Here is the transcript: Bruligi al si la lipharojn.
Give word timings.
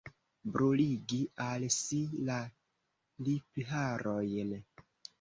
Bruligi 0.53 1.19
al 1.49 1.67
si 1.77 2.01
la 2.31 2.39
lipharojn. 3.31 4.61